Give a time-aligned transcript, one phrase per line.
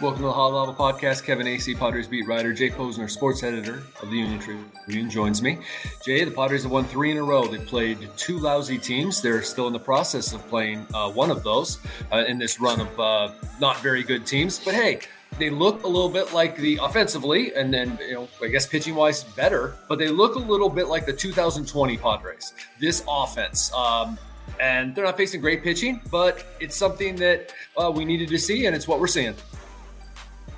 [0.00, 1.24] Welcome to the Hot Lava Podcast.
[1.24, 2.52] Kevin Acee, Padres beat writer.
[2.52, 5.58] Jay Posner, sports editor of the Union Tribune, joins me.
[6.04, 7.48] Jay, the Padres have won three in a row.
[7.48, 9.20] They played two lousy teams.
[9.20, 11.80] They're still in the process of playing uh, one of those
[12.12, 14.60] uh, in this run of uh, not very good teams.
[14.64, 15.00] But hey,
[15.36, 18.94] they look a little bit like the offensively, and then you know, I guess pitching
[18.94, 19.74] wise, better.
[19.88, 22.54] But they look a little bit like the 2020 Padres.
[22.78, 23.72] This offense.
[23.72, 24.16] Um,
[24.60, 28.66] and they're not facing great pitching, but it's something that uh, we needed to see,
[28.66, 29.34] and it's what we're seeing.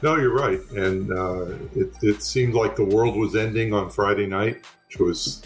[0.03, 4.27] No, you're right, and uh, it, it seemed like the world was ending on Friday
[4.27, 5.43] night, which was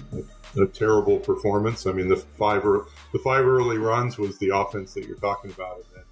[0.57, 1.87] a, a terrible performance.
[1.87, 5.79] I mean, the five the five early runs was the offense that you're talking about,
[5.79, 6.05] and then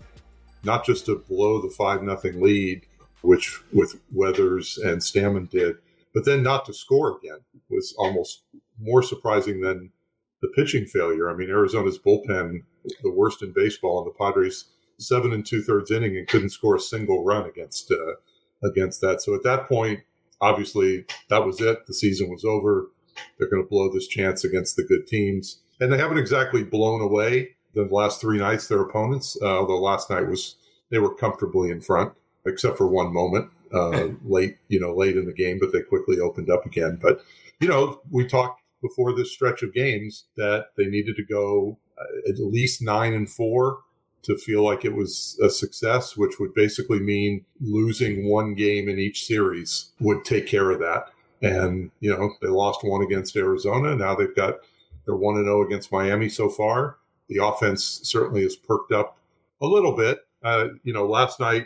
[0.64, 2.82] not just to blow the five nothing lead,
[3.20, 5.76] which with Weathers and Stammen did,
[6.12, 7.38] but then not to score again
[7.70, 8.42] was almost
[8.80, 9.92] more surprising than
[10.40, 11.30] the pitching failure.
[11.30, 12.64] I mean, Arizona's bullpen,
[13.04, 14.64] the worst in baseball, and the Padres
[14.98, 18.14] seven and two thirds inning and couldn't score a single run against uh,
[18.62, 19.22] against that.
[19.22, 20.00] So at that point,
[20.40, 21.86] obviously, that was it.
[21.86, 22.90] The season was over.
[23.38, 25.60] They're going to blow this chance against the good teams.
[25.80, 30.10] And they haven't exactly blown away the last three nights their opponents, uh, although last
[30.10, 30.56] night was
[30.90, 32.12] they were comfortably in front,
[32.46, 36.20] except for one moment uh, late, you know, late in the game, but they quickly
[36.20, 36.98] opened up again.
[37.00, 37.22] But,
[37.60, 42.30] you know, we talked before this stretch of games that they needed to go uh,
[42.30, 43.78] at least nine and four
[44.22, 48.98] to feel like it was a success, which would basically mean losing one game in
[48.98, 51.06] each series would take care of that.
[51.42, 53.96] And, you know, they lost one against Arizona.
[53.96, 54.60] Now they've got,
[55.04, 56.98] they're 1 and 0 against Miami so far.
[57.28, 59.18] The offense certainly has perked up
[59.60, 60.20] a little bit.
[60.44, 61.64] Uh, you know, last night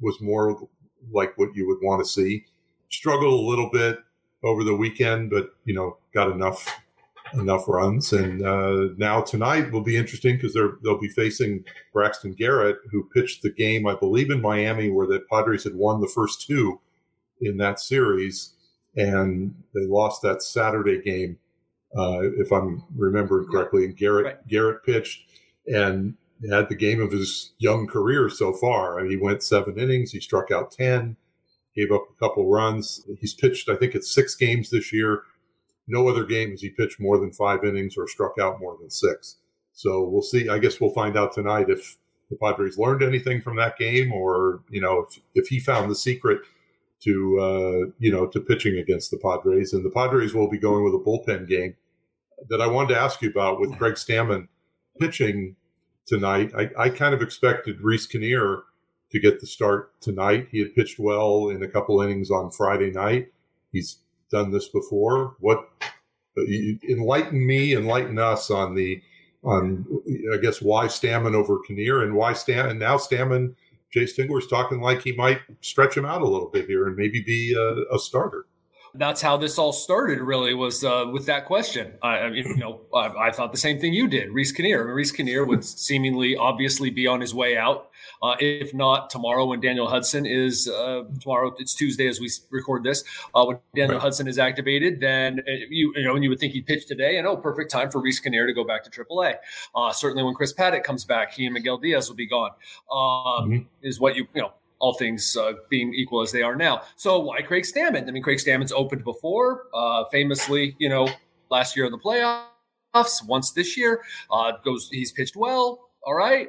[0.00, 0.68] was more
[1.10, 2.44] like what you would want to see.
[2.90, 3.98] Struggled a little bit
[4.44, 6.80] over the weekend, but, you know, got enough
[7.34, 8.12] enough runs.
[8.12, 13.42] And uh, now tonight will be interesting because they'll be facing Braxton Garrett, who pitched
[13.42, 16.80] the game, I believe, in Miami, where the Padres had won the first two
[17.40, 18.54] in that series,
[18.96, 21.38] and they lost that Saturday game,
[21.96, 23.84] uh, if I'm remembering correctly.
[23.84, 24.48] And Garrett right.
[24.48, 25.24] Garrett pitched
[25.66, 26.14] and
[26.50, 28.98] had the game of his young career so far.
[28.98, 31.16] I mean, he went seven innings, he struck out ten.
[31.76, 33.06] Gave up a couple runs.
[33.20, 35.22] He's pitched, I think it's six games this year
[35.88, 38.90] no other game has he pitched more than five innings or struck out more than
[38.90, 39.36] six.
[39.72, 40.48] So we'll see.
[40.48, 41.96] I guess we'll find out tonight if
[42.30, 45.94] the Padres learned anything from that game, or you know, if if he found the
[45.94, 46.40] secret
[47.00, 49.72] to uh, you know to pitching against the Padres.
[49.72, 51.74] And the Padres will be going with a bullpen game
[52.48, 54.48] that I wanted to ask you about with Greg Stammen
[55.00, 55.56] pitching
[56.06, 56.52] tonight.
[56.56, 58.62] I, I kind of expected Reiss Knehr
[59.10, 60.48] to get the start tonight.
[60.50, 63.32] He had pitched well in a couple innings on Friday night.
[63.72, 63.98] He's
[64.30, 65.34] done this before.
[65.40, 65.68] What
[66.36, 66.42] uh,
[66.88, 69.02] enlighten me, enlighten us on the
[69.44, 69.86] on
[70.32, 73.54] I guess why Stammen over Knehr and why Stam and now Stammen
[73.94, 77.22] Jayce Tingler's talking like he might stretch him out a little bit here and maybe
[77.22, 78.46] be a, a starter
[78.98, 80.20] that's how this all started.
[80.20, 81.94] Really, was uh, with that question.
[82.02, 84.30] I, I you know, I, I, thought the same thing you did.
[84.30, 84.94] Reiss Knehr.
[84.94, 87.90] Reiss Knehr would seemingly, obviously, be on his way out.
[88.22, 92.82] Uh, if not tomorrow, when Daniel Hudson is uh, tomorrow, it's Tuesday as we record
[92.82, 93.04] this.
[93.34, 94.02] Uh, when Daniel right.
[94.02, 97.18] Hudson is activated, then uh, you you know, and you would think he'd pitch today,
[97.18, 99.36] and oh, perfect time for Reiss Knehr to go back to AAA.
[99.74, 102.50] Uh, certainly, when Chris Paddack comes back, he and Miguel Diaz will be gone.
[102.90, 103.58] Um, mm-hmm.
[103.82, 106.82] Is what you you know all things uh, being equal as they are now.
[106.96, 108.08] So why Craig Stammen?
[108.08, 111.08] I mean, Craig Stammen's opened before, uh, famously, you know,
[111.50, 114.02] last year in the playoffs, once this year.
[114.30, 115.90] Uh, goes, he's pitched well.
[116.04, 116.48] All right.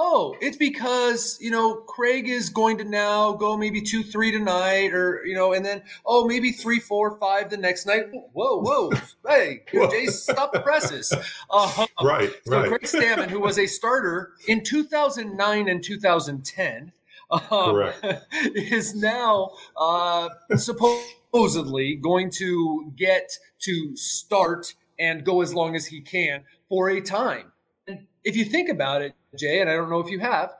[0.00, 4.92] Oh, it's because you know Craig is going to now go maybe two three tonight,
[4.92, 8.04] or you know, and then oh maybe three four five the next night.
[8.12, 8.92] Whoa, whoa,
[9.26, 11.12] hey, Jay, stop the presses.
[11.50, 12.68] Uh, right, so right.
[12.68, 16.92] Craig Stammen, who was a starter in 2009 and 2010,
[17.30, 17.92] um,
[18.54, 23.30] is now uh, supposedly going to get
[23.60, 27.52] to start and go as long as he can for a time.
[27.86, 30.54] And if you think about it, Jay, and I don't know if you have,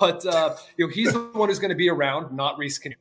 [0.00, 2.94] but uh, you know he's the one who's going to be around, not Reiss Knehr.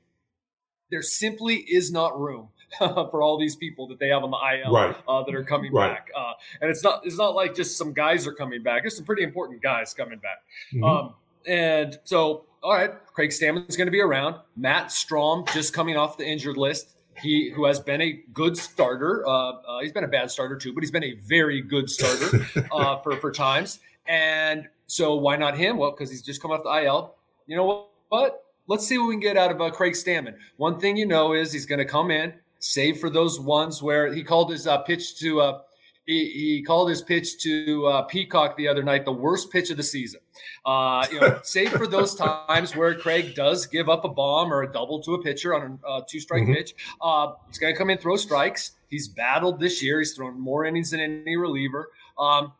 [0.90, 2.50] There simply is not room
[2.80, 4.96] for all these people that they have on the IL right.
[5.08, 5.94] uh, that are coming right.
[5.94, 6.10] back.
[6.16, 8.84] Uh, and it's not it's not like just some guys are coming back.
[8.84, 10.40] There's some pretty important guys coming back.
[10.74, 10.84] Mm-hmm.
[10.84, 11.14] Um,
[11.48, 14.36] and so all right, Craig Stammen's going to be around.
[14.56, 16.92] Matt Strahm just coming off the injured list.
[17.18, 19.28] He who has been a good starter.
[19.28, 22.46] Uh, uh, he's been a bad starter too, but he's been a very good starter
[22.72, 23.80] uh, for for times.
[24.08, 25.78] And so why not him?
[25.78, 27.16] Well, because he's just come off the IL.
[27.48, 27.90] You know what?
[28.10, 30.36] But Let's see what we can get out of uh, Craig Stammen.
[30.56, 34.14] One thing you know is he's going to come in, save for those ones where
[34.14, 35.62] he called his uh, pitch to uh,
[36.06, 39.78] he, he called his pitch to uh, Peacock the other night the worst pitch of
[39.78, 40.20] the season.
[40.66, 44.64] Uh, you know, save for those times where Craig does give up a bomb or
[44.64, 46.54] a double to a pitcher on a uh, two strike mm-hmm.
[46.54, 46.76] pitch.
[47.02, 48.72] Uh, he's going to come in throw strikes.
[48.90, 50.00] He's battled this year.
[50.00, 51.90] He's thrown more innings than any reliever.
[52.20, 52.54] Um,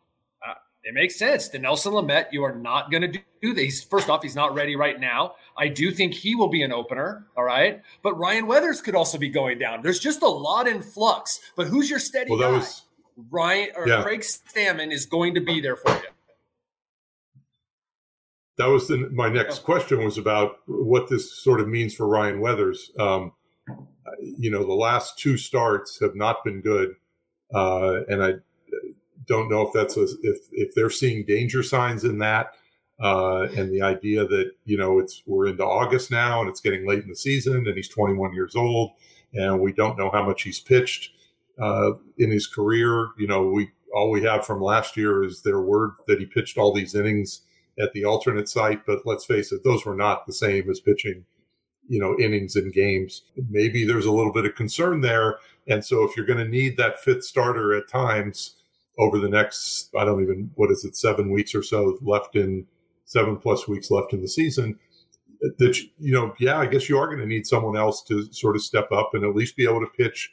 [0.46, 0.54] uh,
[0.84, 1.48] it makes sense.
[1.50, 3.82] Dinelson Lamet, you are not going to do this.
[3.82, 5.34] First off, he's not ready right now.
[5.58, 7.26] I do think he will be an opener.
[7.36, 7.82] All right.
[8.02, 9.82] But Ryan Weathers could also be going down.
[9.82, 11.40] There's just a lot in flux.
[11.56, 12.56] But who's your steady well, guy?
[12.56, 12.82] Was,
[13.30, 14.02] Ryan or yeah.
[14.02, 16.08] Craig Stammen is going to be there for you.
[18.58, 19.62] That was the, my next oh.
[19.64, 22.90] question was about what this sort of means for Ryan Weathers.
[22.98, 23.32] Um,
[24.20, 26.94] you know, the last two starts have not been good,
[27.54, 28.34] uh, and I
[29.26, 32.52] don't know if that's a, if if they're seeing danger signs in that,
[33.00, 36.86] uh, and the idea that you know it's we're into August now and it's getting
[36.86, 38.92] late in the season, and he's 21 years old,
[39.34, 41.10] and we don't know how much he's pitched
[41.62, 43.10] uh, in his career.
[43.18, 46.58] You know, we all we have from last year is their word that he pitched
[46.58, 47.42] all these innings
[47.78, 48.84] at the alternate site.
[48.84, 51.24] But let's face it, those were not the same as pitching,
[51.88, 53.22] you know, innings in games.
[53.48, 55.38] Maybe there's a little bit of concern there.
[55.68, 58.56] And so if you're going to need that fifth starter at times
[58.98, 62.66] over the next, I don't even, what is it, seven weeks or so left in
[63.04, 64.78] seven plus weeks left in the season,
[65.58, 68.56] that, you know, yeah, I guess you are going to need someone else to sort
[68.56, 70.32] of step up and at least be able to pitch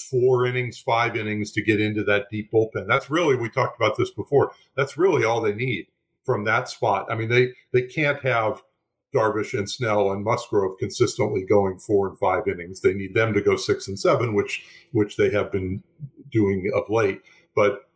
[0.00, 2.86] four innings, five innings to get into that deep bullpen.
[2.86, 4.52] That's really we talked about this before.
[4.76, 5.86] That's really all they need
[6.24, 7.06] from that spot.
[7.10, 8.62] I mean, they they can't have
[9.14, 12.80] Darvish and Snell and Musgrove consistently going four and five innings.
[12.80, 15.82] They need them to go six and seven, which which they have been
[16.30, 17.22] doing of late.
[17.54, 17.88] But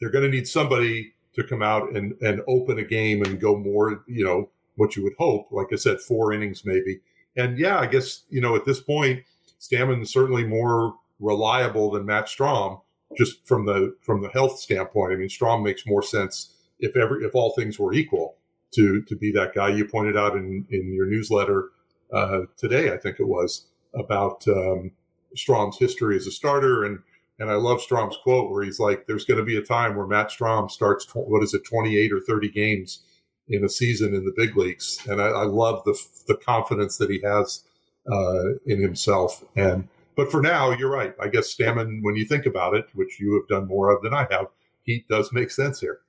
[0.00, 3.56] they're going to need somebody to come out and and open a game and go
[3.56, 4.02] more.
[4.08, 5.52] You know what you would hope.
[5.52, 7.00] Like I said, four innings maybe.
[7.36, 9.22] And yeah, I guess you know at this point,
[9.60, 12.80] Stammen certainly more reliable than Matt Strahm,
[13.16, 15.12] just from the from the health standpoint.
[15.12, 18.36] I mean, Strahm makes more sense if every if all things were equal
[18.74, 19.68] to to be that guy.
[19.68, 21.70] You pointed out in in your newsletter
[22.12, 24.92] uh, today, I think it was about um,
[25.36, 27.00] Strahm's history as a starter, and
[27.38, 30.06] and I love Strahm's quote where he's like, "There's going to be a time where
[30.06, 33.02] Matt Strahm starts tw- what is it, 28 or 30 games."
[33.50, 37.10] in a season in the big leagues, and I, I love the the confidence that
[37.10, 37.64] he has
[38.10, 39.44] uh, in himself.
[39.56, 41.14] And but for now, you're right.
[41.20, 44.14] I guess Stammen, when you think about it, which you have done more of than
[44.14, 44.46] I have,
[44.82, 46.00] he does make sense here.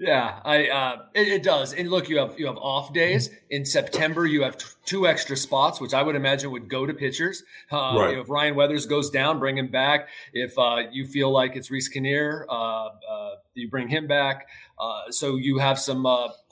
[0.00, 1.72] Yeah, I uh, it, it, does.
[1.72, 4.26] And look, you have you have off days in September.
[4.26, 7.44] You have t- two extra spots, which I would imagine would go to pitchers.
[7.70, 8.10] Uh, right.
[8.10, 10.08] You know, if Ryan Weathers goes down, bring him back.
[10.32, 14.48] If uh, you feel like it's Reiss Knehr, uh, uh, you bring him back.
[14.76, 16.04] Uh, so you have some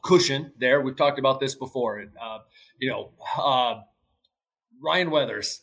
[0.03, 0.81] cushion there.
[0.81, 1.99] We've talked about this before.
[1.99, 2.13] And,
[2.79, 3.11] you know,
[4.81, 5.63] Ryan Weathers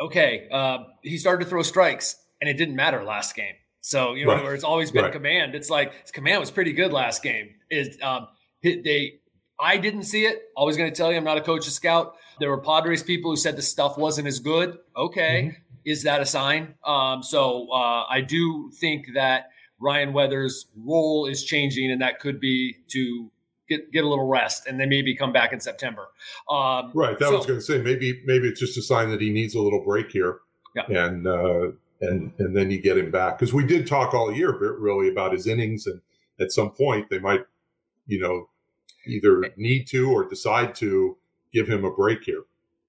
[0.00, 3.54] okay, uh, he started to throw strikes and it didn't matter last game.
[3.80, 4.42] So you know, right.
[4.42, 5.12] where it's always been right.
[5.12, 5.54] command.
[5.54, 7.50] It's like his command was pretty good last game.
[7.70, 8.28] Is um,
[8.62, 9.20] they?
[9.60, 10.42] I didn't see it.
[10.56, 12.16] Always going to tell you, I'm not a coach, a scout.
[12.40, 14.78] There were Padres people who said the stuff wasn't as good.
[14.96, 15.58] Okay, mm-hmm.
[15.84, 16.74] is that a sign?
[16.84, 22.40] Um, so uh, I do think that Ryan Weathers' role is changing, and that could
[22.40, 23.30] be to
[23.68, 26.08] get get a little rest and then maybe come back in September.
[26.50, 27.18] Um, right.
[27.18, 29.54] That so, was going to say maybe maybe it's just a sign that he needs
[29.54, 30.38] a little break here.
[30.74, 31.06] Yeah.
[31.06, 31.70] And uh,
[32.00, 35.32] and and then you get him back because we did talk all year really about
[35.32, 36.00] his innings and
[36.40, 37.44] at some point they might
[38.06, 38.48] you know
[39.06, 41.16] either need to or decide to
[41.52, 42.42] give him a break here.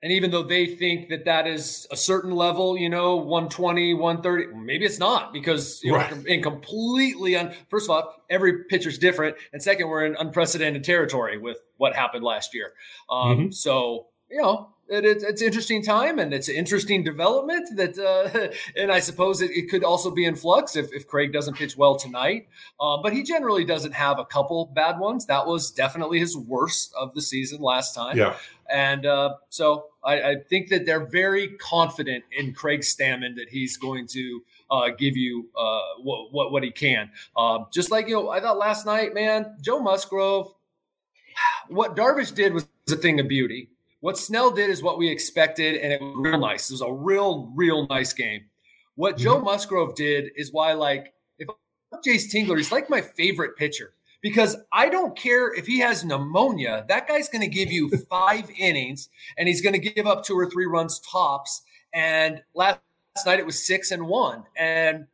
[0.06, 4.56] And even though they think that that is a certain level, you know, 120, 130,
[4.56, 6.16] maybe it's not because you right.
[6.16, 9.36] know, in completely un, first of all, every pitcher's different.
[9.52, 12.74] And second, we're in unprecedented territory with what happened last year.
[13.10, 13.50] Um, mm-hmm.
[13.50, 18.50] So, you know, it, it, it's interesting time and it's an interesting development that, uh,
[18.80, 21.76] and I suppose it, it, could also be in flux if, if Craig doesn't pitch
[21.76, 22.48] well tonight.
[22.80, 25.26] Uh, but he generally doesn't have a couple bad ones.
[25.26, 28.18] That was definitely his worst of the season last time.
[28.18, 28.36] Yeah.
[28.72, 33.76] And uh, so I, I, think that they're very confident in Craig Stammen that he's
[33.76, 37.10] going to uh, give you uh, what, what, what he can.
[37.36, 40.54] Um, just like you know, I thought last night, man, Joe Musgrove.
[41.68, 43.70] What Darvish did was a thing of beauty.
[44.00, 46.70] What Snell did is what we expected, and it was real nice.
[46.70, 48.46] It was a real, real nice game.
[48.96, 49.24] What mm-hmm.
[49.24, 51.50] Joe Musgrove did is why, like, if
[51.92, 53.94] I'm Jayce Tingler, he's like my favorite pitcher
[54.26, 56.84] because I don't care if he has pneumonia.
[56.90, 60.34] That guy's going to give you five innings and he's going to give up two
[60.34, 61.62] or three runs tops.
[61.94, 62.80] And last
[63.24, 64.46] night it was six and one.
[64.58, 65.06] And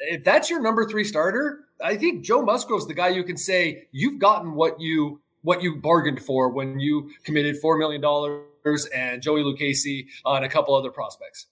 [0.00, 3.88] if that's your number three starter, I think Joe Musgrove's the guy you can say
[3.90, 9.22] you've gotten what you what you bargained for when you committed four million dollars and
[9.22, 11.46] Joey Lucchesi uh, and a couple other prospects.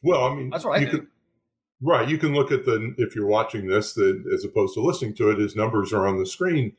[0.00, 0.90] Well, I mean, that's what I think.
[0.92, 1.06] Could,
[1.82, 2.08] Right.
[2.08, 5.30] You can look at the if you're watching this, that as opposed to listening to
[5.30, 6.72] it, his numbers are on the screen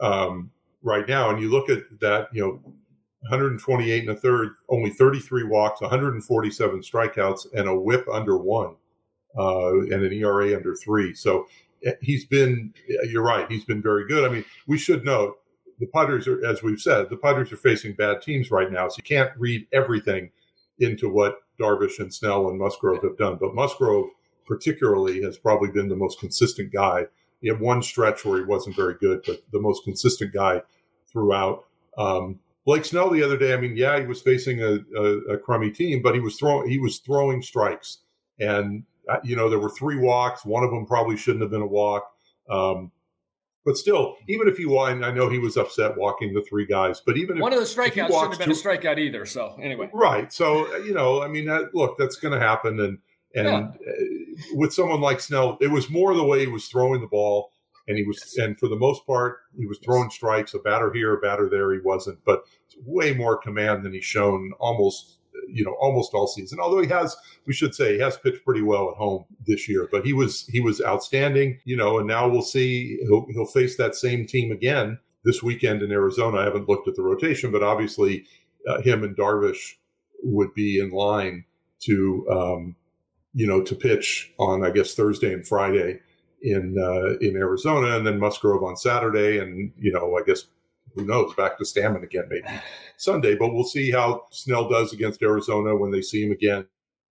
[0.00, 0.50] um,
[0.82, 2.28] right now, and you look at that.
[2.32, 2.74] You know,
[3.22, 8.76] 128 and a third, only 33 walks, 147 strikeouts, and a WHIP under one,
[9.36, 11.14] uh, and an ERA under three.
[11.14, 11.46] So
[11.84, 12.72] eh, he's been.
[13.08, 13.50] You're right.
[13.50, 14.24] He's been very good.
[14.24, 15.38] I mean, we should note
[15.80, 18.96] the Padres are, as we've said, the Padres are facing bad teams right now, so
[18.98, 20.30] you can't read everything
[20.78, 23.36] into what Darvish and Snell and Musgrove have done.
[23.40, 24.10] But Musgrove
[24.46, 27.06] particularly has probably been the most consistent guy.
[27.40, 30.62] He had one stretch where he wasn't very good, but the most consistent guy
[31.06, 31.64] throughout.
[31.98, 35.38] Um, Blake Snell the other day, I mean, yeah, he was facing a, a, a
[35.38, 37.98] crummy team, but he was throwing he was throwing strikes,
[38.40, 40.44] and uh, you know there were three walks.
[40.46, 42.10] One of them probably shouldn't have been a walk.
[42.48, 42.90] Um,
[43.64, 47.00] but still, even if he won, I know he was upset walking the three guys.
[47.00, 49.24] But even one if, of the strikeouts shouldn't have been a strikeout either.
[49.24, 50.32] So anyway, right?
[50.32, 52.98] So you know, I mean, that, look, that's going to happen, and
[53.34, 53.58] and yeah.
[53.58, 57.52] Uh, with someone like Snell, it was more the way he was throwing the ball,
[57.86, 61.14] and he was, and for the most part, he was throwing strikes, a batter here,
[61.14, 61.72] a batter there.
[61.72, 62.44] He wasn't, but
[62.84, 66.58] way more command than he's shown almost you know almost all season.
[66.60, 69.88] Although he has, we should say, he has pitched pretty well at home this year.
[69.90, 71.98] But he was he was outstanding, you know.
[71.98, 76.38] And now we'll see he'll he'll face that same team again this weekend in Arizona.
[76.38, 78.24] I haven't looked at the rotation, but obviously
[78.68, 79.74] uh, him and Darvish
[80.22, 81.44] would be in line
[81.80, 82.76] to um,
[83.34, 86.00] you know to pitch on I guess Thursday and Friday
[86.42, 90.44] in uh, in Arizona, and then Musgrove on Saturday, and you know I guess
[90.94, 92.46] who knows, back to Stammen again maybe
[92.96, 93.34] Sunday.
[93.34, 96.66] But we'll see how Snell does against Arizona when they see him again.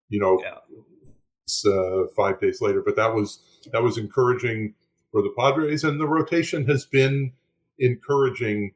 [0.09, 1.71] You know, yeah.
[1.71, 2.83] uh, five days later.
[2.85, 3.39] But that was
[3.71, 4.75] that was encouraging
[5.11, 7.31] for the Padres, and the rotation has been
[7.79, 8.73] encouraging.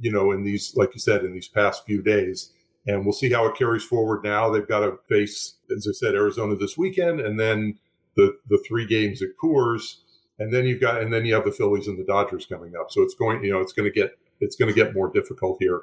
[0.00, 2.52] You know, in these, like you said, in these past few days.
[2.86, 4.50] And we'll see how it carries forward now.
[4.50, 7.78] They've got to face, as I said, Arizona this weekend, and then
[8.16, 9.96] the the three games at Coors
[10.40, 12.90] and then you've got and then you have the Phillies and the Dodgers coming up.
[12.90, 15.58] So it's going, you know, it's going to get it's going to get more difficult
[15.60, 15.82] here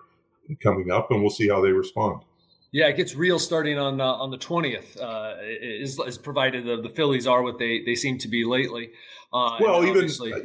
[0.61, 2.23] coming up, and we'll see how they respond.
[2.71, 4.99] Yeah, it gets real starting on uh, on the twentieth.
[4.99, 8.89] Uh, is, is provided the, the Phillies are what they they seem to be lately.
[9.31, 10.39] Uh, well, even uh,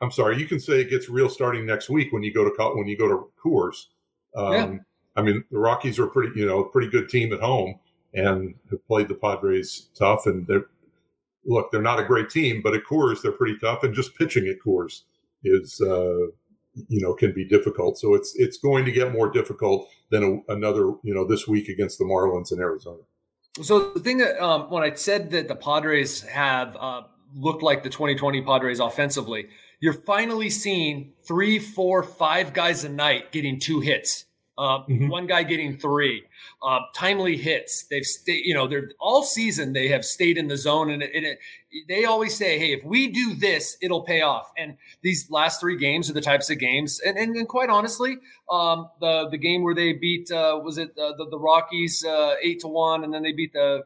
[0.00, 2.74] I'm sorry, you can say it gets real starting next week when you go to
[2.74, 3.86] when you go to Coors.
[4.36, 4.78] Um, yeah.
[5.16, 7.78] I mean, the Rockies are pretty, you know, a pretty good team at home
[8.14, 10.66] and have played the Padres tough, and they're
[11.44, 14.46] look, they're not a great team, but at Coors they're pretty tough, and just pitching
[14.48, 15.02] at Coors
[15.44, 16.26] is uh,
[16.88, 17.98] you know can be difficult.
[17.98, 21.68] So it's it's going to get more difficult than a, another you know this week
[21.68, 23.02] against the Marlins in Arizona.
[23.62, 27.02] So the thing that um, when I said that the Padres have uh,
[27.34, 29.48] looked like the 2020 Padres offensively,
[29.80, 34.25] you're finally seeing three, four, five guys a night getting two hits
[34.58, 35.08] uh, mm-hmm.
[35.08, 36.24] One guy getting three,
[36.62, 37.84] uh, timely hits.
[37.90, 39.74] They've stayed, you know, they're all season.
[39.74, 41.38] They have stayed in the zone, and it, it,
[41.88, 45.76] they always say, "Hey, if we do this, it'll pay off." And these last three
[45.76, 48.16] games are the types of games, and and, and quite honestly,
[48.50, 52.36] um, the the game where they beat uh, was it uh, the, the Rockies uh,
[52.42, 53.84] eight to one, and then they beat the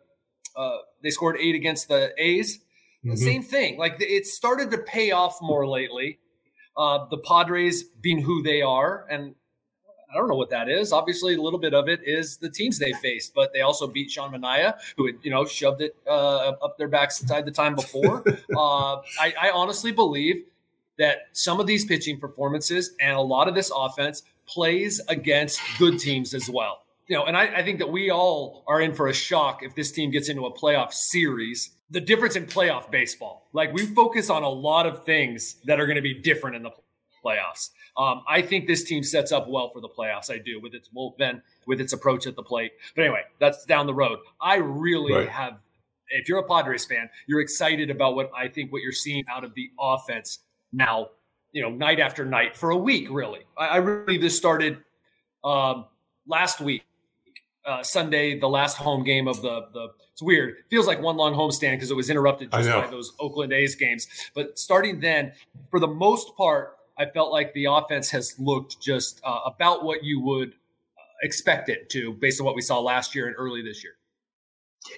[0.54, 2.60] uh, they scored eight against the A's.
[3.04, 3.16] Mm-hmm.
[3.16, 3.76] Same thing.
[3.76, 6.20] Like it started to pay off more lately.
[6.76, 9.34] Uh, the Padres being who they are, and
[10.12, 10.92] I don't know what that is.
[10.92, 14.10] Obviously, a little bit of it is the teams they faced, but they also beat
[14.10, 18.24] Sean Manaea, who had, you know shoved it uh, up their backside the time before.
[18.56, 20.44] uh, I, I honestly believe
[20.98, 25.98] that some of these pitching performances and a lot of this offense plays against good
[25.98, 26.82] teams as well.
[27.06, 29.74] You know, and I, I think that we all are in for a shock if
[29.74, 31.70] this team gets into a playoff series.
[31.90, 35.86] The difference in playoff baseball, like we focus on a lot of things that are
[35.86, 36.70] going to be different in the
[37.24, 37.70] playoffs.
[37.96, 40.30] Um, I think this team sets up well for the playoffs.
[40.30, 42.72] I do with its bullpen, with its approach at the plate.
[42.94, 44.18] But anyway, that's down the road.
[44.40, 45.28] I really right.
[45.28, 45.60] have.
[46.12, 49.44] If you're a Padres fan, you're excited about what I think what you're seeing out
[49.44, 50.40] of the offense
[50.72, 51.08] now.
[51.52, 53.08] You know, night after night for a week.
[53.10, 54.78] Really, I, I really this started
[55.44, 55.86] um,
[56.26, 56.84] last week.
[57.66, 59.88] Uh, Sunday, the last home game of the the.
[60.12, 60.50] It's weird.
[60.50, 63.74] It feels like one long homestand because it was interrupted just by those Oakland A's
[63.74, 64.06] games.
[64.34, 65.32] But starting then,
[65.70, 70.04] for the most part, I felt like the offense has looked just uh, about what
[70.04, 73.62] you would uh, expect it to based on what we saw last year and early
[73.62, 73.94] this year.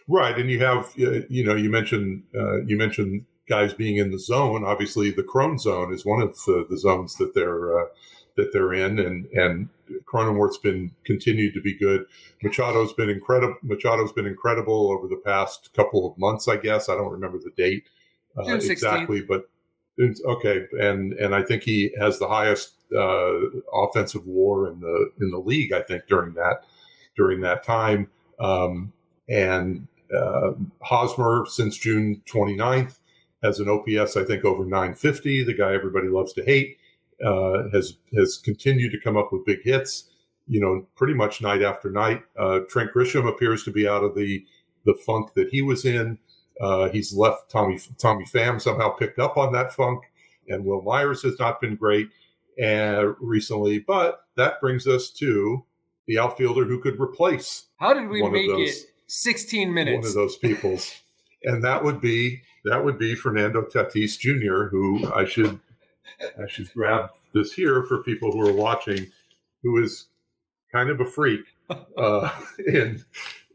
[0.09, 4.11] Right, and you have uh, you know you mentioned uh, you mentioned guys being in
[4.11, 4.65] the zone.
[4.65, 7.87] Obviously, the Cron zone is one of the, the zones that they're uh,
[8.37, 9.69] that they're in, and and
[10.05, 12.07] Cronenworth's been continued to be good.
[12.43, 13.57] Machado's been incredible.
[13.65, 16.49] Machado's been incredible over the past couple of months.
[16.49, 17.85] I guess I don't remember the date
[18.37, 19.49] uh, exactly, but
[20.01, 23.33] Okay, and and I think he has the highest uh,
[23.73, 25.73] offensive WAR in the in the league.
[25.73, 26.65] I think during that
[27.17, 28.09] during that time,
[28.41, 28.93] um,
[29.29, 32.99] and Uh, Hosmer, since June 29th,
[33.43, 35.43] has an OPS, I think, over 950.
[35.45, 36.77] The guy everybody loves to hate
[37.25, 40.11] uh, has has continued to come up with big hits.
[40.49, 42.23] You know, pretty much night after night.
[42.39, 44.45] Uh, Trent Grisham appears to be out of the
[44.85, 46.19] the funk that he was in.
[46.61, 50.05] Uh, he's left Tommy Tommy Pham somehow picked up on that funk,
[50.49, 52.09] and Wil Myers has not been great
[52.63, 53.79] uh, recently.
[53.79, 55.65] But that brings us to
[56.07, 57.67] the outfielder who could replace.
[57.77, 59.99] How did we make those, it 16 minutes?
[59.99, 60.95] One of those peoples,
[61.45, 65.59] and that would be that would be Fernando Tatis Jr., who I should
[66.41, 69.11] I should grab this here for people who are watching,
[69.63, 70.07] who is
[70.71, 71.41] kind of a freak
[71.97, 72.31] uh,
[72.67, 73.05] in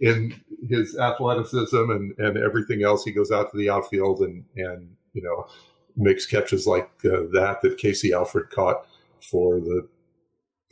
[0.01, 0.39] in
[0.70, 3.04] his athleticism and, and everything else.
[3.04, 5.48] He goes out to the outfield and and you know
[5.96, 8.13] makes catches like uh, that that K.C.
[8.13, 8.86] Alfred caught
[9.20, 9.88] for the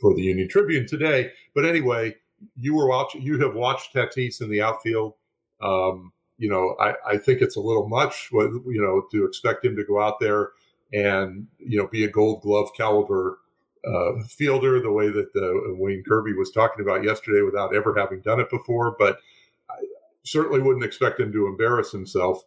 [0.00, 1.32] for the Union Tribune today.
[1.54, 2.16] But anyway,
[2.56, 3.22] you were watching.
[3.22, 5.14] You have watched Tatis in the outfield.
[5.62, 8.28] Um, you know, I, I think it's a little much.
[8.32, 10.50] You know, to expect him to go out there
[10.92, 13.38] and you know be a Gold Glove caliber
[13.86, 18.20] uh, fielder the way that uh, Wayne Kirby was talking about yesterday without ever having
[18.20, 18.96] done it before.
[18.98, 19.18] But
[19.70, 19.76] I
[20.24, 22.42] certainly wouldn't expect him to embarrass himself.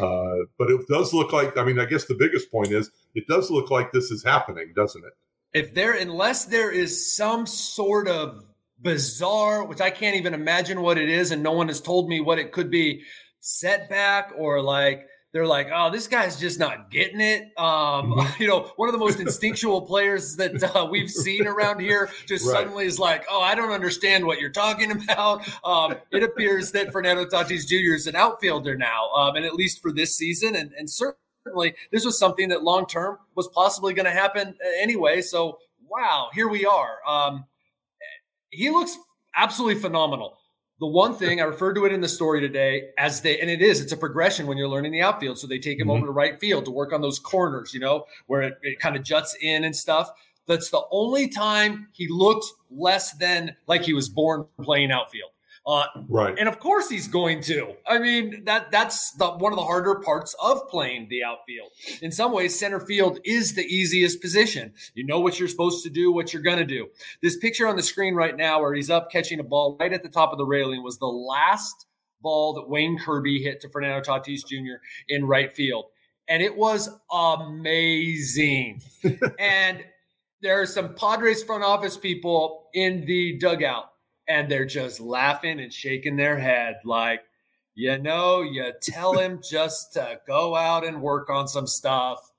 [0.00, 3.26] Uh, but it does look like, I mean, I guess the biggest point is it
[3.28, 5.12] does look like this is happening, doesn't it?
[5.52, 8.44] If there, unless there is some sort of
[8.80, 12.20] bizarre, which I can't even imagine what it is, and no one has told me
[12.20, 13.02] what it could be,
[13.38, 17.42] setback or like they're like, oh, this guy's just not getting it.
[17.58, 18.32] Um, mm-hmm.
[18.42, 22.46] you know, one of the most instinctual players that uh, we've seen around here just
[22.46, 22.52] right.
[22.52, 25.46] suddenly is like, oh, I don't understand what you're talking about.
[25.64, 27.94] Um, it appears that Fernando Tatis Jr.
[27.94, 32.04] is an outfielder now, um, and at least for this season, and, and certainly this
[32.04, 35.20] was something that long term was possibly going to happen uh, anyway.
[35.20, 35.58] So,
[35.90, 36.98] wow, here we are.
[37.08, 37.44] Um,
[38.50, 38.96] he looks
[39.34, 40.38] absolutely phenomenal
[40.80, 43.62] the one thing I referred to it in the story today as they, and it
[43.62, 45.38] is, it's a progression when you're learning the outfield.
[45.38, 45.98] So they take him mm-hmm.
[45.98, 48.96] over to right field to work on those corners, you know, where it, it kind
[48.96, 50.10] of juts in and stuff.
[50.46, 55.30] That's the only time he looked less than like he was born playing outfield.
[55.66, 56.38] Uh, right.
[56.38, 57.74] And of course he's going to.
[57.86, 61.70] I mean, that that's the one of the harder parts of playing the outfield.
[62.02, 64.74] In some ways, center field is the easiest position.
[64.94, 66.88] You know what you're supposed to do, what you're going to do.
[67.22, 70.02] This picture on the screen right now where he's up catching a ball right at
[70.02, 71.86] the top of the railing was the last
[72.20, 74.82] ball that Wayne Kirby hit to Fernando Tatis Jr.
[75.08, 75.86] in right field.
[76.28, 78.82] And it was amazing.
[79.38, 79.84] and
[80.42, 83.93] there are some Padres front office people in the dugout
[84.26, 87.22] and they're just laughing and shaking their head like,
[87.74, 92.30] you know, you tell him just to go out and work on some stuff.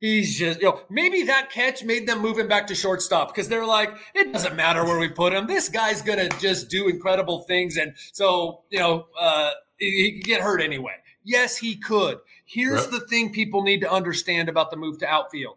[0.00, 3.48] He's just, you know, maybe that catch made them move him back to shortstop because
[3.48, 5.46] they're like, it doesn't matter where we put him.
[5.46, 7.76] This guy's going to just do incredible things.
[7.76, 10.94] And so, you know, uh, he could get hurt anyway.
[11.22, 12.18] Yes, he could.
[12.46, 12.92] Here's right.
[12.92, 15.56] the thing people need to understand about the move to outfield.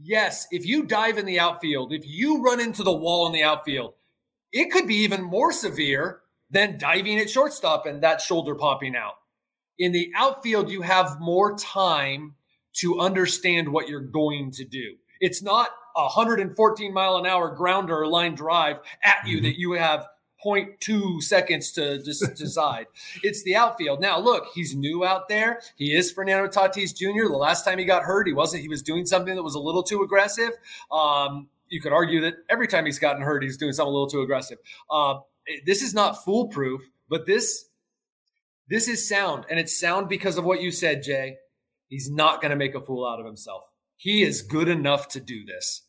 [0.00, 3.42] Yes, if you dive in the outfield, if you run into the wall in the
[3.42, 3.94] outfield,
[4.52, 9.14] it could be even more severe than diving at shortstop and that shoulder popping out.
[9.78, 12.34] In the outfield, you have more time
[12.74, 14.94] to understand what you're going to do.
[15.20, 19.46] It's not a 114 mile an hour grounder or line drive at you mm-hmm.
[19.46, 20.06] that you have
[20.44, 22.86] 0.2 seconds to just decide.
[23.22, 24.00] it's the outfield.
[24.00, 25.60] Now, look, he's new out there.
[25.76, 27.28] He is Fernando Tatis Jr.
[27.28, 28.62] The last time he got hurt, he wasn't.
[28.62, 30.52] He was doing something that was a little too aggressive.
[30.92, 34.08] Um, you could argue that every time he's gotten hurt, he's doing something a little
[34.08, 34.58] too aggressive.
[34.90, 35.20] Uh,
[35.66, 37.66] this is not foolproof, but this
[38.68, 41.36] this is sound, and it's sound because of what you said, Jay.
[41.88, 43.64] He's not going to make a fool out of himself.
[43.96, 45.86] He is good enough to do this.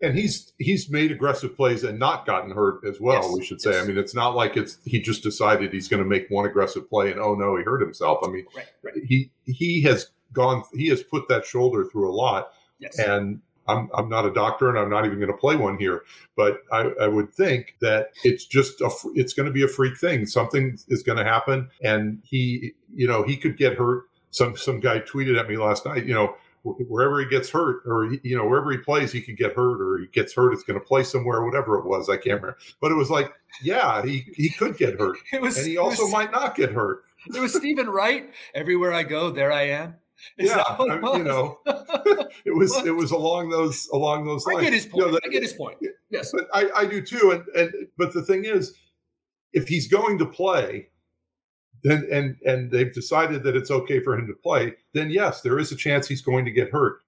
[0.00, 3.22] And he's he's made aggressive plays and not gotten hurt as well.
[3.22, 3.70] Yes, we should say.
[3.70, 3.84] Yes.
[3.84, 6.88] I mean, it's not like it's he just decided he's going to make one aggressive
[6.88, 8.18] play and oh no, he hurt himself.
[8.22, 8.94] I mean, right, right.
[9.06, 12.50] he he has gone he has put that shoulder through a lot.
[12.78, 12.98] Yes.
[12.98, 16.02] And I'm, I'm not a doctor and I'm not even going to play one here,
[16.36, 19.98] but I, I would think that it's just a, it's going to be a freak
[19.98, 20.26] thing.
[20.26, 24.04] Something is going to happen, and he, you know, he could get hurt.
[24.30, 28.12] Some some guy tweeted at me last night, you know, wherever he gets hurt, or
[28.22, 30.78] you know, wherever he plays, he could get hurt, or he gets hurt, it's going
[30.78, 32.08] to play somewhere, whatever it was.
[32.08, 35.58] I can't remember, but it was like, yeah, he he could get hurt, it was,
[35.58, 37.02] and he also was, might not get hurt.
[37.34, 38.30] It was Steven Wright.
[38.54, 39.96] Everywhere I go, there I am.
[40.38, 44.58] Is yeah, I, you know, it was it was along those along those lines.
[44.58, 45.06] I get his point.
[45.06, 45.78] You know, I get his point.
[46.10, 47.32] Yes, but I, I do too.
[47.32, 48.74] And and but the thing is,
[49.52, 50.88] if he's going to play,
[51.82, 55.58] then and and they've decided that it's okay for him to play, then yes, there
[55.58, 57.00] is a chance he's going to get hurt.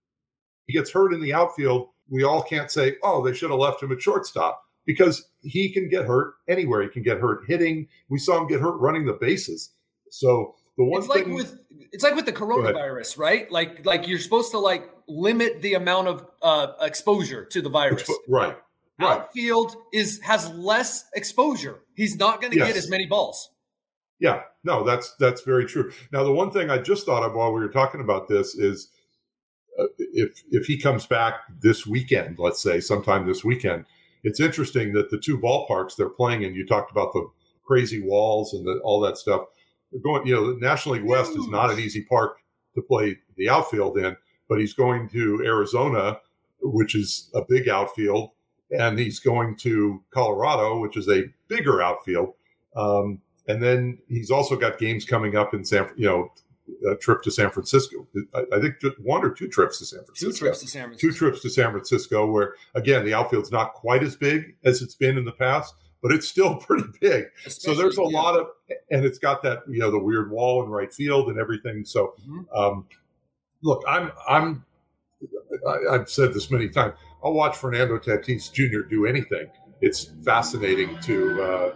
[0.66, 1.88] He gets hurt in the outfield.
[2.10, 5.88] We all can't say, oh, they should have left him at shortstop because he can
[5.88, 6.82] get hurt anywhere.
[6.82, 7.88] He can get hurt hitting.
[8.08, 9.70] We saw him get hurt running the bases.
[10.10, 11.58] So it's like with
[11.92, 13.50] it's like with the coronavirus, right?
[13.50, 18.02] Like like you're supposed to like limit the amount of uh, exposure to the virus.
[18.02, 18.56] Expo- right.
[19.00, 19.18] Right.
[19.20, 21.80] Outfield is has less exposure.
[21.94, 22.68] He's not going to Yes.
[22.68, 23.48] get as many balls.
[24.20, 25.92] Yeah, no, that's that's very true.
[26.12, 28.90] Now, the one thing I just thought of while we were talking about this is
[29.78, 33.84] uh, if if he comes back this weekend, let's say sometime this weekend,
[34.24, 36.54] it's interesting that the two ballparks they're playing in.
[36.56, 37.28] You talked about the
[37.64, 39.42] crazy walls and the, all that stuff.
[40.02, 42.38] Going, you know, the National League West is not an easy park
[42.74, 44.16] to play the outfield in,
[44.48, 46.20] but he's going to Arizona,
[46.60, 48.30] which is a big outfield,
[48.70, 52.34] and he's going to Colorado, which is a bigger outfield.
[52.76, 56.30] Um, and then he's also got games coming up in San, you know,
[56.90, 58.06] a trip to San Francisco.
[58.34, 60.30] I, I think just one or two trips to San Francisco.
[60.30, 61.08] Two trips to San Francisco.
[61.08, 64.94] Two trips to San Francisco, where again the outfield's not quite as big as it's
[64.94, 67.26] been in the past, but it's still pretty big.
[67.48, 68.08] So there's a yeah.
[68.20, 68.46] lot of,
[68.90, 71.84] and it's got that you know the weird wall in right field and everything.
[71.84, 72.44] So Mhm.
[72.56, 72.86] um,
[73.62, 74.64] look, I'm I'm
[75.66, 76.94] I, I've said this many times.
[77.22, 78.80] I'll watch Fernando Tatis Jr.
[78.88, 79.50] do anything.
[79.80, 81.74] It's fascinating to uh,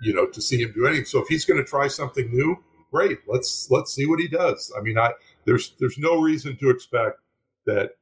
[0.00, 1.04] you know to see him do anything.
[1.04, 2.56] So if he's going to try something new,
[2.90, 3.18] great.
[3.28, 4.72] Let's let's see what he does.
[4.76, 5.12] I mean, I
[5.44, 7.18] there's there's no reason to expect
[7.66, 7.92] that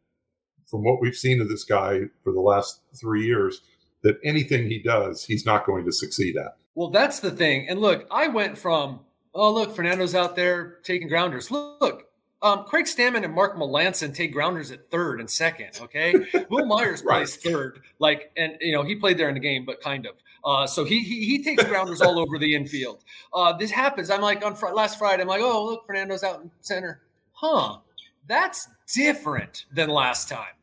[0.66, 3.62] from what we've seen of this guy for the last three years
[4.02, 6.56] that anything he does, he's not going to succeed at.
[6.74, 7.68] Well, that's the thing.
[7.68, 9.00] And look, I went from,
[9.34, 11.50] oh, look, Fernando's out there taking grounders.
[11.50, 12.10] Look, look
[12.42, 15.78] um, Craig Stammen and Mark Melancon take grounders at third and second.
[15.80, 16.14] Okay.
[16.50, 17.18] Wil Myers Right.
[17.18, 17.80] plays third.
[17.98, 20.14] Like, and, you know, he played there in the game, but kind of.
[20.42, 23.04] Uh, so he, he he takes grounders all over the infield.
[23.34, 24.08] Uh, this happens.
[24.08, 25.20] I'm like on fr- last Friday.
[25.20, 27.02] I'm like, oh look, Fernando's out in center.
[27.32, 27.78] Huh?
[28.26, 30.54] That's different than last time.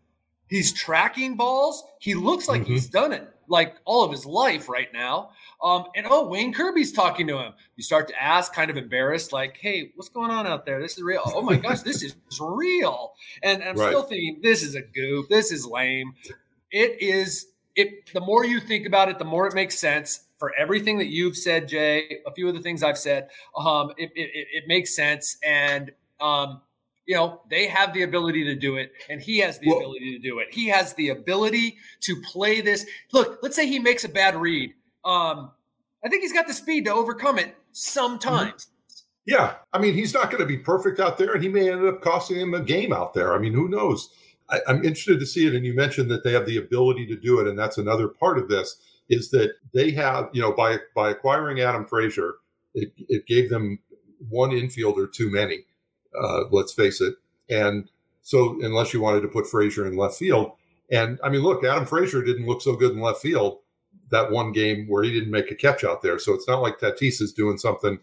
[0.50, 1.84] He's tracking balls.
[2.00, 2.68] He looks like Mhm.
[2.68, 5.30] he's done it like all of his life right now.
[5.64, 7.54] Um, and oh, Wayne Kirby's talking to him.
[7.78, 10.82] You start to ask, kind of embarrassed, like, "Hey, what's going on out there?
[10.82, 11.22] This is real.
[11.26, 13.88] Oh my gosh, this is real." And, and I'm Right.
[13.88, 15.30] still thinking, "This is a goof.
[15.30, 16.14] This is lame."
[16.72, 17.48] It is.
[17.76, 18.12] It.
[18.14, 20.26] The more you think about it, the more it makes sense.
[20.38, 24.12] For everything that you've said, Jay, a few of the things I've said, um, it,
[24.16, 25.38] it, it- it makes sense.
[25.44, 26.62] And um,
[27.08, 30.12] you know, they have the ability to do it, and he has the Well- ability
[30.18, 30.50] to do it.
[30.52, 32.86] He has the ability to play this.
[33.14, 34.74] Look, let's say he makes a bad read.
[35.04, 35.52] Um,
[36.04, 38.68] I think he's got the speed to overcome it sometimes.
[39.26, 41.86] Yeah, I mean, he's not going to be perfect out there, and he may end
[41.86, 43.34] up costing him a game out there.
[43.34, 44.10] I mean, who knows?
[44.50, 45.56] I, I'm interested to see it.
[45.56, 48.38] And you mentioned that they have the ability to do it, and that's another part
[48.38, 48.78] of this
[49.10, 52.36] is that they have, you know, by by acquiring Adam Frazier,
[52.74, 53.80] it, it gave them
[54.30, 55.66] one infielder too many.
[56.22, 57.16] Uh, let's face it,
[57.50, 57.90] and
[58.22, 60.52] so unless you wanted to put Frazier in left field,
[60.92, 63.60] and I mean, look, Adam Frazier didn't look so good in left field
[64.10, 66.18] that one game where he didn't make a catch out there.
[66.18, 68.00] So it's not like Tatis is doing something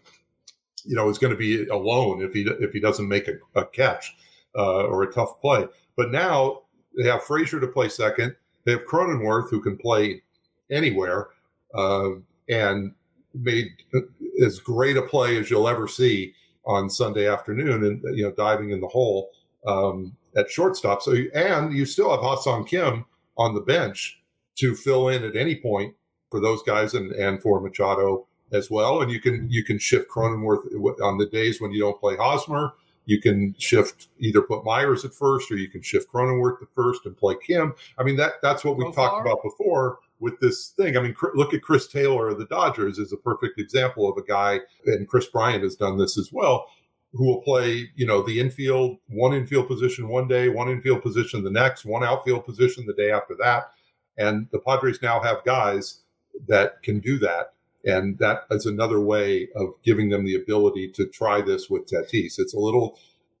[0.85, 3.65] you know, is going to be alone if he if he doesn't make a, a
[3.65, 4.15] catch
[4.55, 5.67] uh, or a tough play.
[5.97, 6.61] But now
[6.97, 8.35] they have Frazier to play second.
[8.63, 10.21] They have Cronenworth who can play
[10.69, 11.29] anywhere
[11.73, 12.11] uh,
[12.49, 12.93] and
[13.33, 13.67] made
[14.43, 16.33] as great a play as you'll ever see
[16.65, 19.31] on Sunday afternoon, and you know, diving in the hole
[19.65, 21.01] um, at shortstop.
[21.01, 23.05] So and you still have Ha-Seong Kim
[23.37, 24.21] on the bench
[24.55, 25.95] to fill in at any point
[26.31, 29.01] for those guys and and for Machado as well.
[29.01, 30.65] And you can you can shift Cronenworth
[31.01, 32.73] on the days when you don't play Hosmer.
[33.05, 37.05] You can shift either put Myers at first, or you can shift Cronenworth at first
[37.05, 37.73] and play Kim.
[37.97, 39.21] I mean that that's what we've So talked far?
[39.21, 40.97] about before with this thing.
[40.97, 44.17] I mean, Cr- look at Chris Taylor of the Dodgers is a perfect example of
[44.17, 46.67] a guy, and Kris Bryant has done this as well,
[47.13, 51.43] who will play you know the infield one infield position one day, one infield position
[51.43, 53.71] the next, one outfield position the day after that,
[54.17, 56.01] and the Padres now have guys
[56.47, 57.53] that can do that
[57.85, 62.39] and that is another way of giving them the ability to try this with Tatis.
[62.39, 62.99] It's a little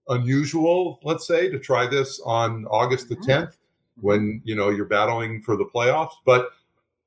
[0.09, 3.25] unusual, let's say, to try this on August the Mhm.
[3.25, 3.57] 10th
[4.01, 6.49] when you know you're battling for the playoffs, but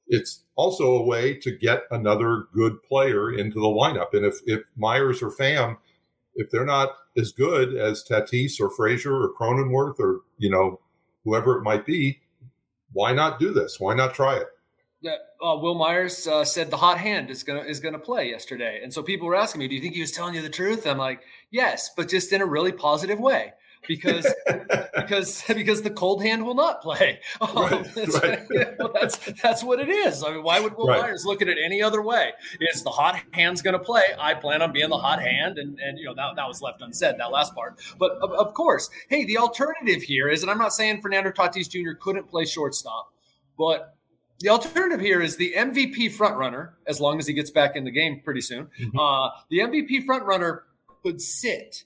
[0.09, 4.15] it's also a way to get another good player into the lineup.
[4.15, 5.77] And if if Myers or Pham,
[6.35, 10.81] if they're not as good as Tatis or Frazier or Cronenworth or you know
[11.25, 12.21] whoever it might be,
[12.93, 13.79] why not do this?
[13.79, 14.49] Why not try it?
[15.07, 18.93] Uh, Wil Myers uh, said the hot hand is gonna is gonna play yesterday, and
[18.93, 20.99] so people were asking me, "Do you think he was telling you the truth?" I'm
[20.99, 21.21] like,
[21.53, 23.53] "Yes, but just in a really positive way."
[23.87, 24.27] Because
[24.97, 27.21] because because the cold hand will not play.
[27.41, 28.49] Um, Right, that's, right.
[28.93, 30.25] that's that's what it is.
[30.25, 31.03] I mean, why would Wil Right.
[31.03, 32.33] Myers look at it any other way?
[32.61, 34.03] Is the hot hand's going to play?
[34.19, 36.83] I plan on being the hot hand, and and you know that, that was left
[36.83, 37.79] unsaid that last part.
[38.01, 41.69] But of, of course, hey, the alternative here is, and I'm not saying Fernando Tatis
[41.71, 41.93] Jr.
[42.01, 43.13] couldn't play shortstop,
[43.57, 43.95] but
[44.41, 47.91] the alternative here is the MVP frontrunner, as long as he gets back in the
[47.91, 48.69] game pretty soon.
[48.81, 48.99] Mm-hmm.
[48.99, 50.61] Uh, the MVP frontrunner
[51.03, 51.85] could sit,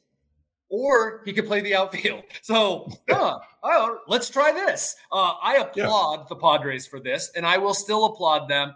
[0.68, 2.24] or he could play the outfield.
[2.42, 4.96] So, huh, oh, let's try this.
[5.10, 6.24] Uh, I applaud yeah.
[6.28, 8.74] the Padres for this, and I will still applaud them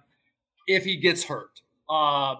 [0.66, 1.60] if he gets hurt.
[1.88, 2.36] Uh,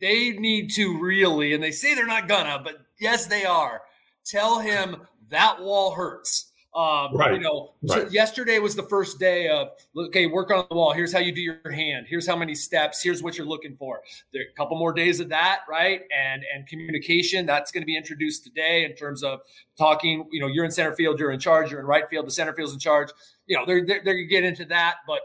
[0.00, 3.82] they need to really, and they say they're not gonna, but yes, they are.
[4.24, 4.96] Tell him
[5.28, 6.49] that wall hurts.
[6.72, 7.34] Um, right.
[7.34, 8.02] You know, right.
[8.02, 10.92] so yesterday was the first day of okay, work on the wall.
[10.92, 12.06] Here's how you do your hand.
[12.08, 13.02] Here's how many steps.
[13.02, 14.02] Here's what you're looking for.
[14.32, 16.02] There a couple more days of that, right?
[16.16, 19.40] And and communication that's going to be introduced today in terms of
[19.76, 20.28] talking.
[20.30, 21.72] You know, you're in center field, you're in charge.
[21.72, 23.10] You're in right field, the center field's in charge.
[23.46, 24.98] You know, they're they're, they're going to get into that.
[25.08, 25.22] But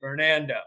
[0.00, 0.58] Fernando,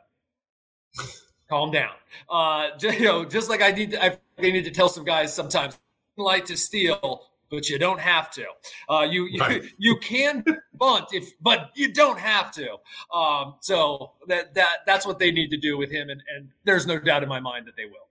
[1.49, 1.93] calm down.
[2.29, 5.33] Uh, just, you know, just like I need, to, I need to tell some guys
[5.33, 5.77] sometimes,
[6.17, 8.45] light to steal but you don't have to.
[8.89, 9.61] Uh, you right.
[9.61, 12.77] you, you can bunt if, but you don't have to.
[13.13, 16.87] Um, so that that that's what they need to do with him, and, and there's
[16.87, 18.07] no doubt in my mind that they will.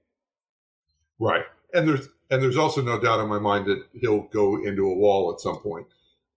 [1.19, 4.87] Right, and there's and there's also no doubt in my mind that he'll go into
[4.87, 5.87] a wall at some point.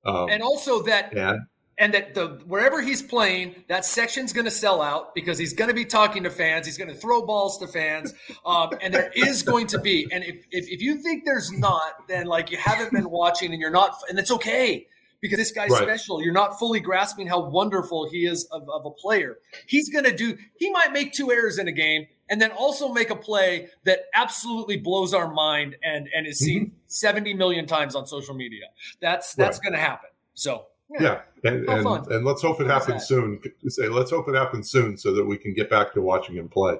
[0.06, 1.42] Um, and also that and
[1.84, 5.68] and that the wherever he's playing, that section's going to sell out because he's going
[5.68, 6.66] to be talking to fans.
[6.66, 8.14] He's going to throw balls to fans,
[8.46, 10.08] um, and there is going to be.
[10.10, 13.60] And if, if, if you think there's not, then like you haven't been watching, and
[13.60, 14.88] you're not, and it's okay
[15.20, 15.84] because this guy's right.
[15.84, 16.24] special.
[16.24, 19.40] You're not fully grasping how wonderful he is of, of a player.
[19.68, 20.38] He's going to do.
[20.56, 24.04] He might make two errors in a game, and then also make a play that
[24.16, 26.76] absolutely blows our mind and and is seen mm-hmm.
[26.88, 28.68] 70 million times on social media.
[29.02, 29.64] That's that's right.
[29.64, 30.12] going to happen.
[30.34, 30.68] So
[31.00, 33.40] yeah, and and, and, let's hope it happens soon.
[33.68, 36.50] Say let's hope it happens soon so that we can get back to watching him
[36.50, 36.78] play.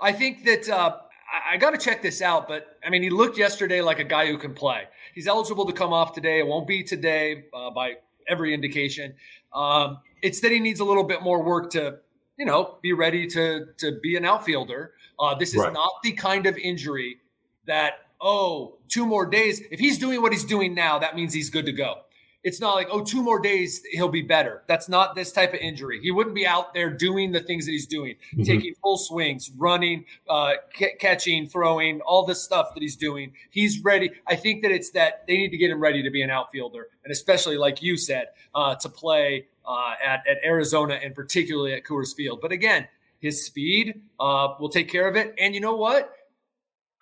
[0.00, 0.96] I think that uh,
[1.32, 4.04] I, I got to check this out, but I mean, he looked yesterday like a
[4.04, 4.84] guy who can play.
[5.14, 6.38] He's eligible to come off today.
[6.38, 7.94] It won't be today uh, by
[8.28, 9.14] every indication.
[9.52, 11.98] Um, it's that he needs a little bit more work to,
[12.38, 14.92] you know, be ready to to be an outfielder.
[15.18, 15.72] Uh, this is right.
[15.72, 17.18] not the kind of injury
[17.66, 19.62] that oh, two more days.
[19.70, 22.00] If he's doing what he's doing now, that means he's good to go.
[22.44, 24.62] It's not like, oh, two more days, he'll be better.
[24.66, 25.98] That's not this type of injury.
[26.02, 28.42] He wouldn't be out there doing the things that he's doing, mm-hmm.
[28.42, 33.32] taking full swings, running, uh, c- catching, throwing, all the stuff that he's doing.
[33.50, 34.10] He's ready.
[34.26, 36.88] I think that it's that they need to get him ready to be an outfielder,
[37.02, 41.84] and especially, like you said, uh, to play uh, at, at Arizona and particularly at
[41.84, 42.40] Coors Field.
[42.42, 42.88] But again,
[43.20, 45.34] his speed uh, will take care of it.
[45.38, 46.14] And you know what?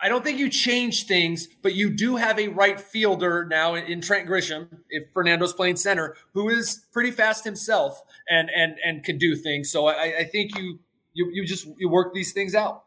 [0.02, 4.00] I don't think you change things, but you do have a right fielder now in
[4.00, 9.16] Trent Grisham, if Fernando's playing center, who is pretty fast himself and and and can
[9.16, 9.70] do things.
[9.70, 10.80] So I, I think you
[11.12, 12.84] you you just you work these things out.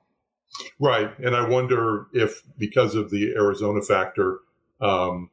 [0.80, 4.40] Right, and I wonder if because of the Arizona factor,
[4.82, 5.30] um,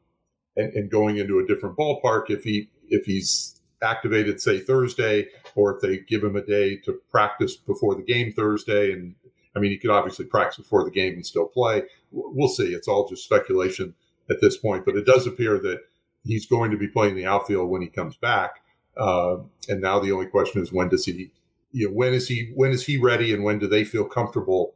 [0.57, 5.75] and, and going into a different ballpark, if he if he's activated, say Thursday, or
[5.75, 9.17] if they give him a day to practice before the game Thursday, and
[9.55, 11.83] I mean, he could obviously practice before the game and still play.
[12.11, 12.73] We'll see.
[12.75, 13.95] It's all just speculation
[14.31, 15.81] at this point, but it does appear that
[16.25, 18.63] he's going to be playing the outfield when he comes back.
[18.97, 19.39] Uh,
[19.69, 21.31] and now the only question is when does he,
[21.73, 24.75] you know, when is he, when is he ready, and when do they feel comfortable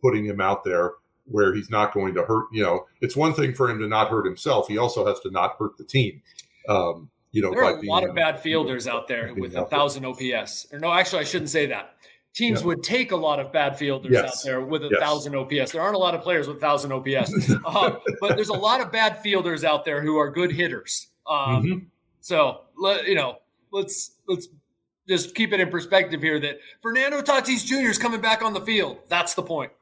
[0.00, 0.92] putting him out there
[1.26, 2.46] where he's not going to hurt?
[2.52, 5.30] You know, it's one thing for him to not hurt himself; he also has to
[5.30, 6.22] not hurt the team.
[6.68, 10.04] Um, you know, there are a lot of bad fielders out there with a thousand
[10.04, 10.66] OPS.
[10.72, 11.94] Or no, actually, I shouldn't say that
[12.34, 12.66] teams yeah.
[12.66, 14.24] would take a lot of bad fielders yes.
[14.24, 15.00] out there with a yes.
[15.00, 15.72] thousand OPS.
[15.72, 18.90] There aren't a lot of players with thousand OPS, uh, but there's a lot of
[18.92, 21.08] bad fielders out there who are good hitters.
[21.28, 21.78] Um, mm-hmm.
[22.20, 23.38] So let, you know,
[23.72, 24.48] let's let's
[25.08, 27.90] just keep it in perspective here that Fernando Tatis Jr.
[27.90, 28.98] is coming back on the field.
[29.08, 29.72] That's the point.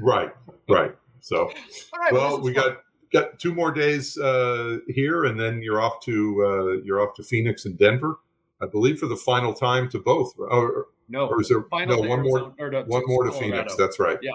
[0.00, 0.32] right,
[0.68, 0.94] right.
[1.20, 1.50] So,
[1.98, 2.62] right, well, well we fun.
[2.64, 2.78] got
[3.12, 7.22] got two more days uh, here, and then you're off to uh, you're off to
[7.22, 8.18] Phoenix and Denver.
[8.62, 10.32] I believe for the final time to both.
[10.38, 12.54] Or, no, or is there no one more?
[12.56, 13.38] To, one more to Colorado.
[13.38, 13.76] Phoenix.
[13.76, 14.18] That's right.
[14.22, 14.32] Yeah.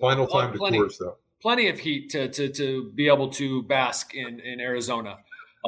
[0.00, 1.16] Final time to plenty, Coors, though.
[1.40, 5.18] Plenty of heat to, to to be able to bask in in Arizona.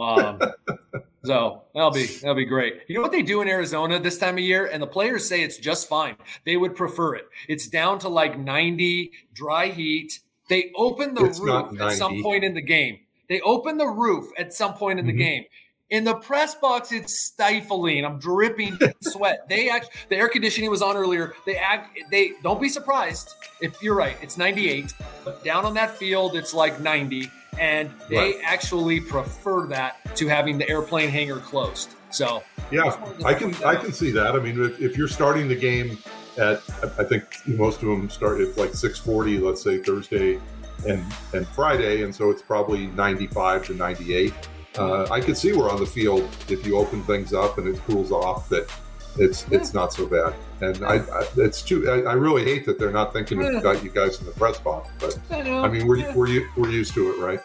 [0.00, 0.40] Um,
[1.24, 2.82] so that'll be that'll be great.
[2.88, 5.42] You know what they do in Arizona this time of year, and the players say
[5.42, 6.16] it's just fine.
[6.44, 7.26] They would prefer it.
[7.48, 10.20] It's down to like ninety, dry heat.
[10.48, 13.00] They open the it's roof at some point in the game.
[13.28, 15.16] They open the roof at some point in mm-hmm.
[15.16, 15.44] the game.
[15.90, 18.04] In the press box, it's stifling.
[18.04, 19.48] I'm dripping sweat.
[19.48, 21.34] They actually, the air conditioning was on earlier.
[21.46, 24.16] They act, they don't be surprised if you're right.
[24.22, 28.36] It's 98, but down on that field, it's like 90, and they right.
[28.44, 31.96] actually prefer that to having the airplane hangar closed.
[32.10, 34.36] So yeah, I can I can see that.
[34.36, 35.98] I mean, if, if you're starting the game
[36.38, 36.62] at,
[36.98, 40.40] I think most of them start at like 6:40, let's say Thursday
[40.88, 44.32] and and Friday, and so it's probably 95 to 98
[44.78, 47.80] uh, I could see where on the field, if you open things up and it
[47.84, 48.70] cools off, that
[49.18, 49.58] it's yeah.
[49.58, 50.34] it's not so bad.
[50.60, 51.90] And I, I it's too.
[51.90, 53.58] I, I, really hate that they're not thinking yeah.
[53.58, 54.88] about you guys in the press box.
[54.98, 56.14] But I, I mean, we're yeah.
[56.14, 57.40] we're we're used to it, right?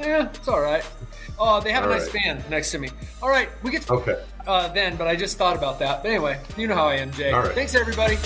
[0.00, 0.84] Yeah, it's all right.
[1.38, 2.22] Oh, they have all a nice right.
[2.22, 2.88] fan next to me.
[3.20, 6.02] All right, we get to, okay uh, then, but I just thought about that.
[6.02, 7.32] But anyway, you know how I am, Jay.
[7.54, 8.16] Thanks, everybody.